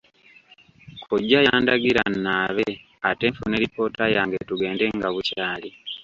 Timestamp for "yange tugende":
4.15-4.83